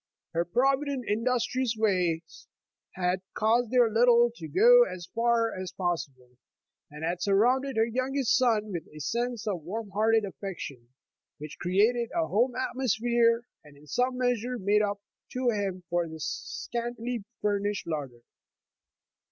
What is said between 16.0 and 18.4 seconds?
the scantily furnished larder.